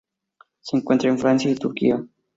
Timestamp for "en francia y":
1.09-1.53